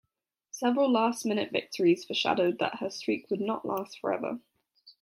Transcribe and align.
Several 0.49 0.89
last-minute 0.91 1.51
victories 1.51 2.05
foreshadowed 2.05 2.57
that 2.57 2.79
her 2.79 2.89
streak 2.89 3.29
would 3.29 3.39
not 3.39 3.67
last 3.67 3.99
forever. 3.99 4.39